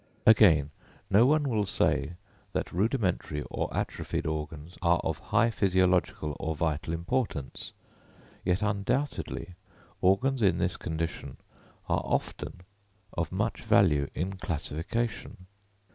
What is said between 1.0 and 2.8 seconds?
no one will say that